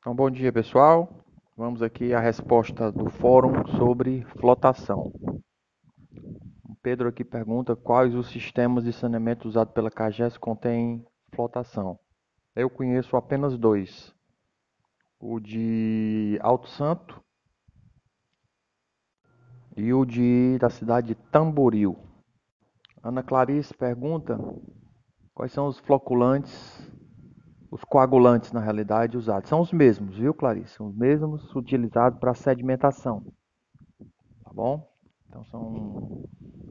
[0.00, 1.26] Então, bom dia, pessoal.
[1.54, 5.12] Vamos aqui à resposta do fórum sobre flotação.
[6.64, 12.00] O Pedro aqui pergunta quais os sistemas de saneamento usados pela CAGES contêm flotação.
[12.56, 14.14] Eu conheço apenas dois.
[15.20, 17.22] O de Alto Santo
[19.76, 21.98] e o de da cidade de Tamboril.
[23.02, 24.38] Ana Clarice pergunta
[25.34, 26.89] quais são os floculantes
[27.70, 29.48] os coagulantes, na realidade, usados.
[29.48, 30.74] São os mesmos, viu, Clarice?
[30.74, 33.24] São os mesmos utilizados para sedimentação.
[34.44, 34.90] Tá bom?
[35.28, 36.24] Então, são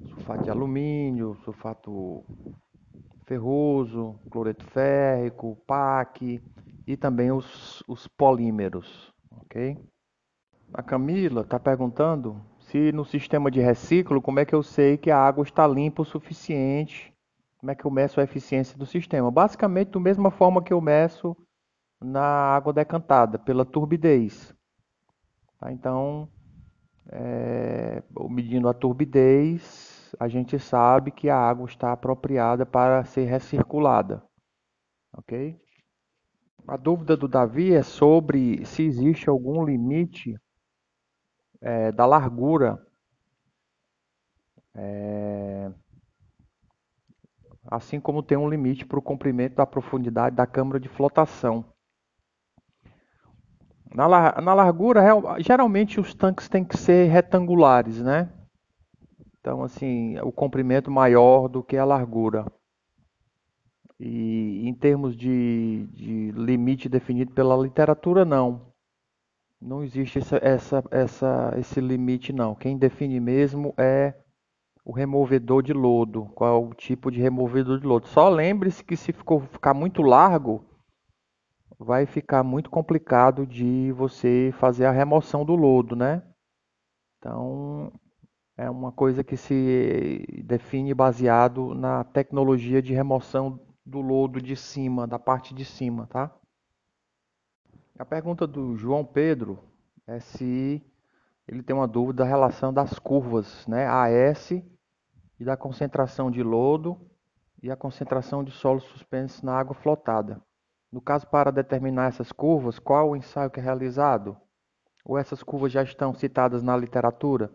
[0.09, 2.23] sulfato de alumínio, sulfato
[3.25, 6.41] ferroso, cloreto férrico, PAC
[6.85, 9.77] e também os, os polímeros, ok?
[10.73, 15.09] A Camila está perguntando se no sistema de reciclo, como é que eu sei que
[15.09, 17.13] a água está limpa o suficiente
[17.59, 19.29] como é que eu meço a eficiência do sistema?
[19.29, 21.35] Basicamente, da mesma forma que eu meço
[22.01, 24.55] na água decantada, pela turbidez.
[25.59, 25.69] Tá?
[25.69, 26.29] Então,
[27.11, 34.23] é, medindo a turbidez, a gente sabe que a água está apropriada para ser recirculada.
[35.17, 35.59] Ok?
[36.65, 40.39] A dúvida do Davi é sobre se existe algum limite
[41.59, 42.79] é, da largura
[44.75, 45.18] é,
[47.69, 51.63] assim como tem um limite para o comprimento da profundidade da câmara de flotação.
[53.93, 54.07] Na,
[54.41, 55.01] na largura,
[55.39, 58.29] geralmente os tanques têm que ser retangulares, né?
[59.39, 62.45] Então, assim, o comprimento maior do que a largura.
[63.99, 68.69] E em termos de, de limite definido pela literatura, não.
[69.61, 72.55] Não existe essa, essa, essa, esse limite, não.
[72.55, 74.13] Quem define mesmo é
[74.89, 78.07] o removedor de lodo, qual o tipo de removedor de lodo.
[78.07, 80.65] Só lembre-se que se ficou, ficar muito largo,
[81.77, 86.23] vai ficar muito complicado de você fazer a remoção do lodo, né?
[87.19, 87.93] Então,
[88.57, 95.05] é uma coisa que se define baseado na tecnologia de remoção do lodo de cima,
[95.05, 96.35] da parte de cima, tá?
[97.99, 99.59] A pergunta do João Pedro
[100.07, 100.81] é se
[101.47, 103.85] ele tem uma dúvida da relação das curvas, né?
[103.85, 104.51] AS
[105.39, 106.99] e da concentração de lodo
[107.61, 110.41] e a concentração de solo suspenso na água flotada.
[110.91, 114.35] No caso, para determinar essas curvas, qual o ensaio que é realizado?
[115.05, 117.51] Ou essas curvas já estão citadas na literatura?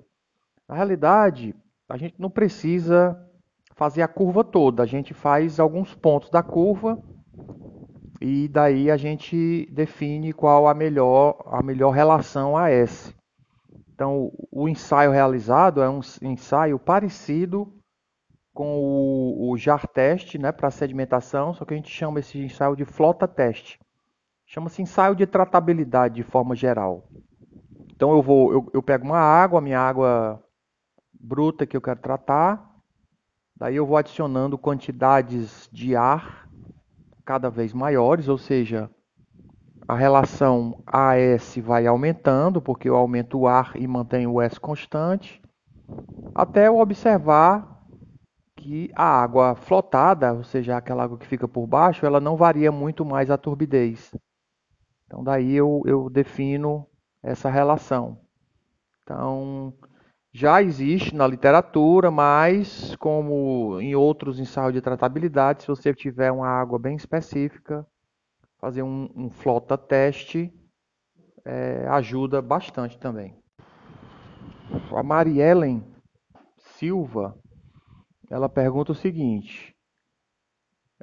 [0.68, 1.54] Na realidade,
[1.88, 3.20] a gente não precisa
[3.74, 7.02] fazer a curva toda, a gente faz alguns pontos da curva
[8.20, 13.14] e daí a gente define qual a melhor, a melhor relação a S.
[13.94, 17.72] Então, o ensaio realizado é um ensaio parecido
[18.53, 22.75] com o, o JAR teste né, para sedimentação, só que a gente chama esse ensaio
[22.75, 23.78] de flota teste.
[24.47, 27.09] Chama-se ensaio de tratabilidade de forma geral.
[27.94, 30.43] Então eu vou, eu, eu pego uma água, minha água
[31.12, 32.69] bruta que eu quero tratar,
[33.56, 36.49] daí eu vou adicionando quantidades de ar
[37.25, 38.91] cada vez maiores, ou seja,
[39.86, 45.42] a relação AS vai aumentando, porque eu aumento o ar e mantenho o S constante,
[46.34, 47.82] até eu observar
[48.56, 52.72] que a água flotada, ou seja, aquela água que fica por baixo, ela não varia
[52.72, 54.14] muito mais a turbidez.
[55.06, 56.86] Então daí eu, eu defino
[57.22, 58.18] essa relação.
[59.02, 59.74] Então,
[60.32, 66.48] já existe na literatura, mas como em outros ensaios de tratabilidade, se você tiver uma
[66.48, 67.86] água bem específica,
[68.64, 70.50] fazer um, um flota teste
[71.44, 73.36] é, ajuda bastante também.
[74.91, 75.84] A Mariellen
[76.78, 77.38] Silva,
[78.30, 79.76] ela pergunta o seguinte: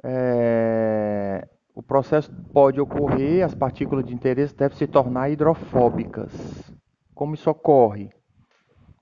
[0.02, 6.32] é, o processo pode ocorrer, as partículas de interesse devem se tornar hidrofóbicas.
[7.14, 8.10] Como isso ocorre?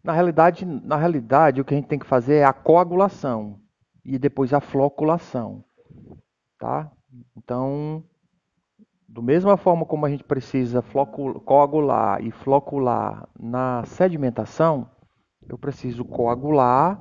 [0.04, 3.58] Na realidade, na realidade, o que a gente tem que fazer é a coagulação
[4.04, 5.64] e depois a floculação,
[6.58, 6.92] tá?
[7.34, 8.04] Então,
[9.10, 10.82] do mesma forma como a gente precisa
[11.44, 14.88] coagular e flocular na sedimentação,
[15.48, 17.00] eu preciso coagular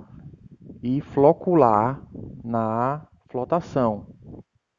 [0.82, 2.02] e flocular
[2.44, 4.08] na flotação,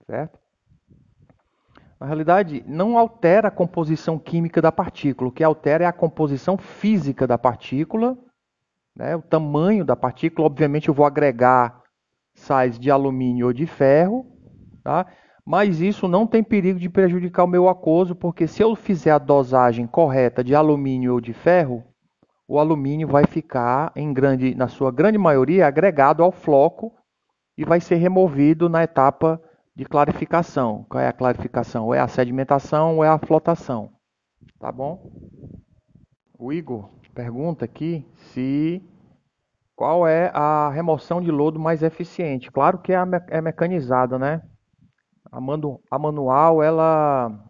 [0.07, 0.41] certo?
[2.01, 5.29] Na realidade, não altera a composição química da partícula.
[5.29, 8.19] O que altera é a composição física da partícula,
[8.97, 9.15] né?
[9.15, 10.47] o tamanho da partícula.
[10.47, 11.81] Obviamente, eu vou agregar
[12.35, 14.27] sais de alumínio ou de ferro,
[14.83, 15.07] tá?
[15.45, 19.19] Mas isso não tem perigo de prejudicar o meu aquoso, porque se eu fizer a
[19.19, 21.85] dosagem correta de alumínio ou de ferro,
[22.47, 26.93] o alumínio vai ficar, em grande, na sua grande maioria, agregado ao floco
[27.57, 29.41] e vai ser removido na etapa
[29.75, 30.85] de clarificação.
[30.89, 31.87] Qual é a clarificação?
[31.87, 33.91] Ou é a sedimentação ou é a flotação.
[34.59, 35.13] Tá bom?
[36.39, 38.83] O Igor pergunta aqui se
[39.77, 42.51] qual é a remoção de lodo mais eficiente.
[42.51, 44.43] Claro que é, me é mecanizada, né?
[45.31, 47.45] A, manu a manual, ela,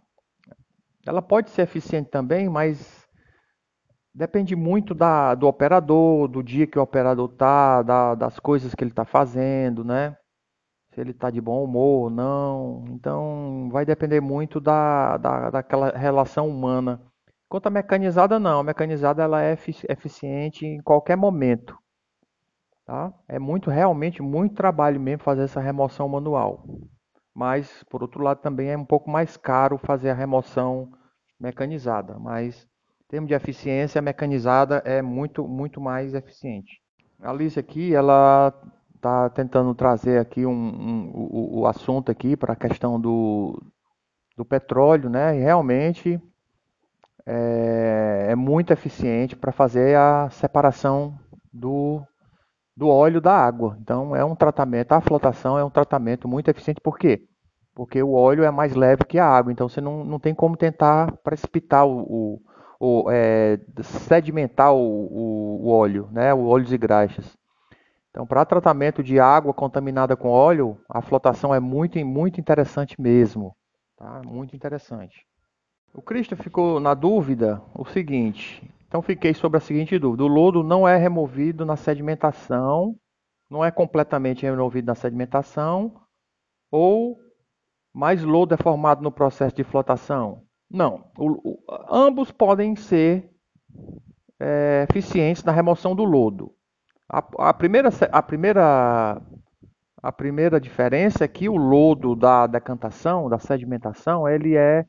[1.06, 3.08] ela pode ser eficiente também, mas
[4.14, 8.84] depende muito da, do operador, do dia que o operador tá, da, das coisas que
[8.84, 10.16] ele está fazendo, né?
[10.92, 12.84] Se ele está de bom humor ou não.
[12.88, 17.00] Então, vai depender muito da, da, daquela relação humana.
[17.48, 18.60] Quanto à mecanizada, não.
[18.60, 19.52] A mecanizada ela é
[19.88, 21.78] eficiente em qualquer momento.
[22.84, 23.12] Tá?
[23.28, 26.64] É muito, realmente, muito trabalho mesmo fazer essa remoção manual.
[27.34, 30.90] Mas, por outro lado, também é um pouco mais caro fazer a remoção
[31.38, 32.18] mecanizada.
[32.18, 32.66] Mas,
[33.04, 36.80] em termos de eficiência, a mecanizada é muito, muito mais eficiente.
[37.20, 38.52] A Alice aqui, ela
[38.94, 43.62] está tentando trazer aqui um, um, o, o assunto aqui para a questão do,
[44.36, 45.36] do petróleo, né?
[45.36, 46.20] E realmente
[47.26, 51.18] é, é muito eficiente para fazer a separação
[51.52, 52.02] do
[52.80, 53.76] do óleo da água.
[53.78, 56.80] Então é um tratamento, a flotação é um tratamento muito eficiente.
[56.80, 57.22] Por quê?
[57.74, 60.56] Porque o óleo é mais leve que a água, então você não, não tem como
[60.56, 66.32] tentar precipitar o, o, o é, sedimentar o, o, o, óleo, né?
[66.32, 67.36] o óleos e graxas.
[68.08, 73.54] Então, para tratamento de água contaminada com óleo, a flotação é muito, muito interessante mesmo.
[73.96, 74.22] Tá?
[74.24, 75.26] Muito interessante.
[75.92, 80.64] O Cristo ficou na dúvida o seguinte: então fiquei sobre a seguinte dúvida: o lodo
[80.64, 82.96] não é removido na sedimentação,
[83.48, 85.94] não é completamente removido na sedimentação,
[86.72, 87.16] ou
[87.94, 90.42] mais lodo é formado no processo de flotação?
[90.68, 91.04] Não.
[91.16, 91.58] O, o,
[91.88, 93.30] ambos podem ser
[94.40, 96.52] é, eficientes na remoção do lodo.
[97.08, 99.22] A, a, primeira, a, primeira,
[100.02, 104.84] a primeira diferença é que o lodo da decantação, da sedimentação, ele é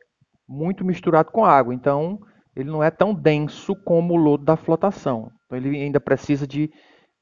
[0.48, 1.72] muito misturado com água.
[1.72, 2.20] Então,
[2.56, 5.32] ele não é tão denso como o lodo da flotação.
[5.46, 6.72] Então ele ainda precisa de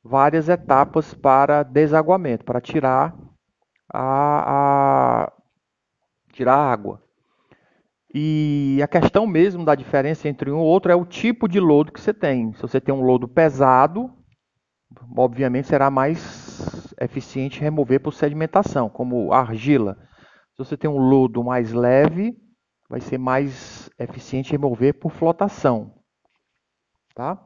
[0.04, 3.16] várias etapas para desaguamento, para tirar
[3.94, 5.34] a, a
[6.32, 7.02] tirar a água.
[8.14, 11.92] E a questão mesmo da diferença entre um e outro é o tipo de lodo
[11.92, 12.54] que você tem.
[12.54, 14.12] Se você tem um lodo pesado,
[15.16, 19.96] obviamente será mais eficiente remover por sedimentação, como argila.
[20.54, 22.36] Se você tem um lodo mais leve,
[22.90, 25.94] vai ser mais eficiente remover por flotação.
[27.14, 27.38] Tá?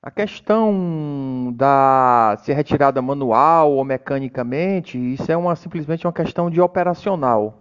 [0.00, 6.48] A questão da se é retirada manual ou mecanicamente, isso é uma, simplesmente uma questão
[6.48, 7.58] de operacional.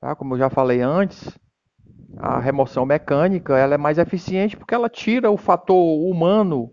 [0.00, 0.14] Tá?
[0.14, 1.36] Como eu já falei antes,
[2.18, 6.70] a remoção mecânica ela é mais eficiente porque ela tira o fator humano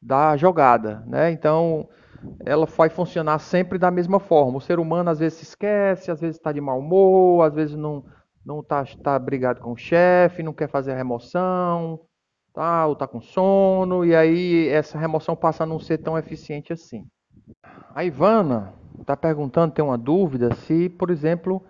[0.00, 1.02] da jogada.
[1.06, 1.32] Né?
[1.32, 1.88] Então,
[2.44, 4.58] ela vai funcionar sempre da mesma forma.
[4.58, 7.74] O ser humano às vezes se esquece, às vezes está de mau humor, às vezes
[7.76, 8.04] não,
[8.48, 12.00] não está tá brigado com o chefe, não quer fazer a remoção,
[12.54, 16.72] tá, ou está com sono, e aí essa remoção passa a não ser tão eficiente
[16.72, 17.06] assim.
[17.94, 21.62] A Ivana está perguntando, tem uma dúvida, se, por exemplo,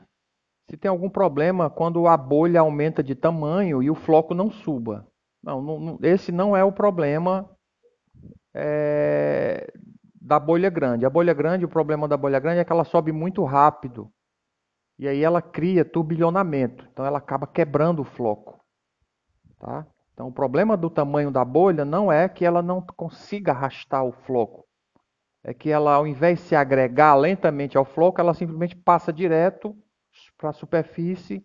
[0.70, 5.04] se tem algum problema quando a bolha aumenta de tamanho e o floco não suba.
[5.42, 7.50] Não, não esse não é o problema
[8.54, 9.68] é,
[10.20, 11.04] da bolha grande.
[11.04, 14.08] A bolha grande, o problema da bolha grande é que ela sobe muito rápido
[14.98, 18.58] e aí ela cria turbilhonamento, então ela acaba quebrando o floco.
[19.58, 19.86] Tá?
[20.12, 24.12] Então o problema do tamanho da bolha não é que ela não consiga arrastar o
[24.12, 24.64] floco,
[25.44, 29.76] é que ela ao invés de se agregar lentamente ao floco, ela simplesmente passa direto
[30.36, 31.44] para a superfície,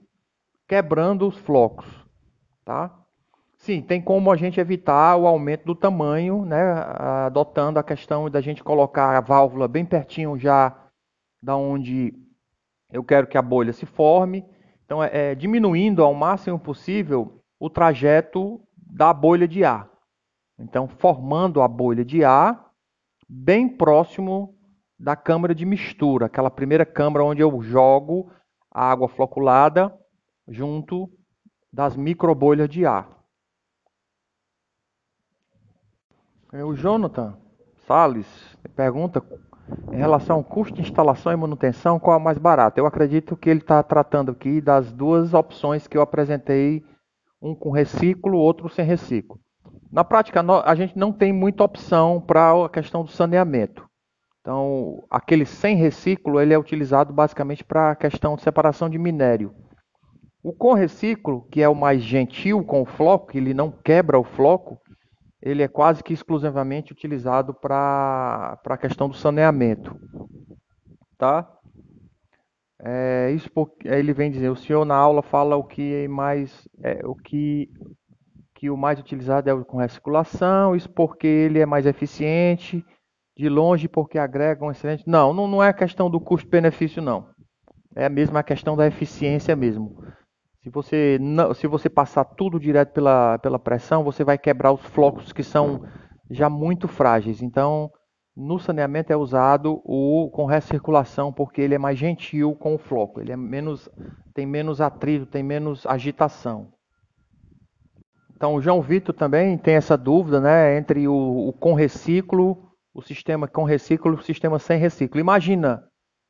[0.68, 1.86] quebrando os flocos.
[2.66, 2.92] Tá?
[3.58, 6.62] Sim, tem como a gente evitar o aumento do tamanho, né,
[7.26, 10.76] adotando a questão da gente colocar a válvula bem pertinho já
[11.42, 12.14] da onde
[12.94, 14.46] eu quero que a bolha se forme.
[14.86, 19.90] Então, é, é diminuindo ao máximo possível o trajeto da bolha de ar.
[20.60, 22.72] Então, formando a bolha de ar
[23.28, 24.56] bem próximo
[25.00, 28.32] da câmara de mistura, aquela primeira câmara onde eu jogo
[28.72, 29.92] a água floculada
[30.48, 31.10] junto
[31.72, 33.10] das microbolhas de ar.
[36.52, 37.36] O Jonathan
[37.88, 38.28] Salles
[38.76, 39.20] pergunta
[39.92, 42.80] em relação ao custo de instalação e manutenção, qual é o mais barato?
[42.80, 46.84] Eu acredito que ele está tratando aqui das duas opções que eu apresentei,
[47.42, 49.40] um com reciclo, outro sem reciclo.
[49.92, 53.86] Na prática, a gente não tem muita opção para a questão do saneamento.
[54.42, 59.54] Então, aquele sem reciclo, ele é utilizado basicamente para a questão de separação de minério.
[60.44, 64.24] O com reciclo, que é o mais gentil com o floco, ele não quebra o
[64.26, 64.78] floco,
[65.46, 69.94] ele é quase que exclusivamente utilizado para a questão do saneamento.
[71.18, 71.52] Tá?
[72.82, 76.66] É, isso porque ele vem dizer, o senhor na aula fala o que é mais,
[76.82, 77.70] é, o que,
[78.56, 82.86] que o mais utilizado é o com recirculação, isso porque ele é mais eficiente,
[83.38, 85.04] de longe porque agrega um excelente.
[85.06, 87.28] Não, não, não é questão do custo-benefício, não.
[87.96, 90.03] É mesmo a questão da eficiência mesmo.
[90.64, 94.82] Se você, não, se você passar tudo direto pela, pela pressão, você vai quebrar os
[94.82, 95.84] flocos que são
[96.32, 97.42] já muito frágeis.
[97.42, 97.92] Então,
[98.34, 103.20] no saneamento é usado o com recirculação porque ele é mais gentil com o floco.
[103.20, 103.90] Ele é menos,
[104.34, 106.72] tem menos atrito, tem menos agitação.
[108.34, 113.02] Então, o João Vitor também tem essa dúvida, né, entre o, o com reciclo, o
[113.02, 115.20] sistema com reciclo e o sistema sem reciclo.
[115.20, 115.84] Imagina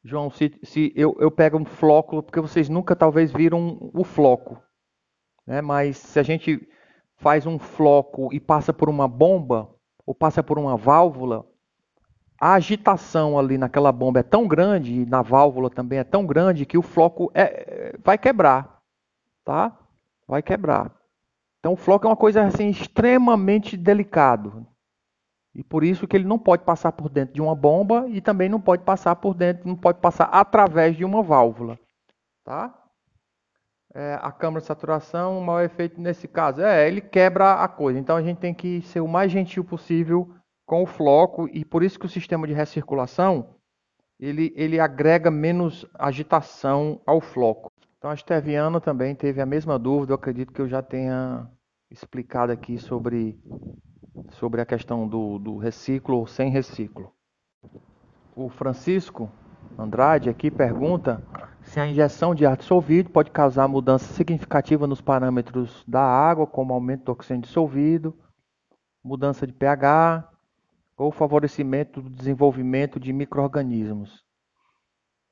[0.03, 4.61] João, se, se eu, eu pego um floco, porque vocês nunca talvez viram o floco,
[5.47, 5.61] né?
[5.61, 6.67] mas se a gente
[7.15, 9.73] faz um floco e passa por uma bomba,
[10.05, 11.45] ou passa por uma válvula,
[12.39, 16.65] a agitação ali naquela bomba é tão grande, e na válvula também é tão grande,
[16.65, 18.81] que o floco é, vai quebrar,
[19.45, 19.77] tá?
[20.27, 20.93] Vai quebrar.
[21.59, 24.67] Então o floco é uma coisa assim extremamente delicado.
[25.55, 28.49] E por isso que ele não pode passar por dentro de uma bomba e também
[28.49, 31.77] não pode passar por dentro, não pode passar através de uma válvula.
[32.43, 32.73] Tá?
[33.93, 37.99] É, a câmara de saturação, o maior efeito nesse caso é ele quebra a coisa.
[37.99, 40.33] Então a gente tem que ser o mais gentil possível
[40.65, 43.55] com o floco e por isso que o sistema de recirculação
[44.19, 47.71] ele, ele agrega menos agitação ao floco.
[47.97, 51.47] Então a Esteviana também teve a mesma dúvida, eu acredito que eu já tenha
[51.91, 53.39] explicado aqui sobre
[54.31, 57.11] sobre a questão do, do reciclo ou sem reciclo.
[58.35, 59.31] O Francisco
[59.77, 61.23] Andrade aqui pergunta
[61.63, 66.73] se a injeção de ar dissolvido pode causar mudança significativa nos parâmetros da água, como
[66.73, 68.15] aumento do oxigênio dissolvido,
[69.03, 70.29] mudança de pH
[70.97, 74.23] ou favorecimento do desenvolvimento de micro-organismos.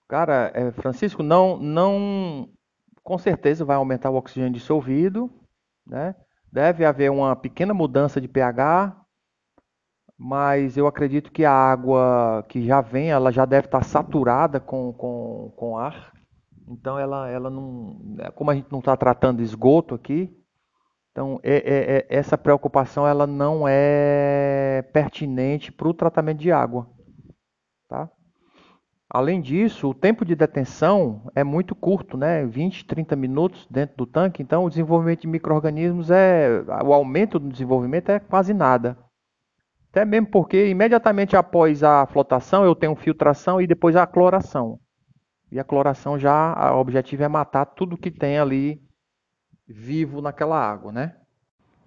[0.07, 2.49] Cara, é, Francisco, não, não,
[3.03, 5.29] com certeza vai aumentar o oxigênio dissolvido,
[5.85, 6.15] né?
[6.51, 8.95] Deve haver uma pequena mudança de pH,
[10.17, 14.93] mas eu acredito que a água que já vem, ela já deve estar saturada com,
[14.93, 16.11] com, com ar.
[16.67, 17.99] Então ela, ela não.
[18.35, 20.29] Como a gente não está tratando esgoto aqui,
[21.11, 26.87] então é, é, é, essa preocupação ela não é pertinente para o tratamento de água.
[29.13, 32.45] Além disso, o tempo de detenção é muito curto, né?
[32.45, 34.41] 20, 30 minutos dentro do tanque.
[34.41, 36.63] Então, o desenvolvimento de micro-organismos é.
[36.85, 38.97] O aumento do desenvolvimento é quase nada.
[39.89, 44.79] Até mesmo porque imediatamente após a flotação eu tenho filtração e depois a cloração.
[45.51, 48.81] E a cloração já, o objetivo é matar tudo que tem ali
[49.67, 51.17] vivo naquela água, né?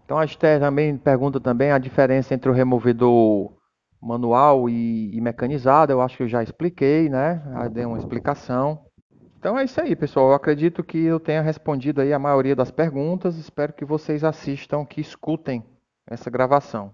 [0.05, 3.55] Então a Esther também pergunta também a diferença entre o removedor
[4.05, 7.43] manual e, e mecanizado, eu acho que eu já expliquei, né?
[7.73, 8.85] Dei uma explicação.
[9.39, 10.29] Então é isso aí, pessoal.
[10.29, 13.37] Eu acredito que eu tenha respondido aí a maioria das perguntas.
[13.37, 15.65] Espero que vocês assistam, que escutem
[16.07, 16.93] essa gravação.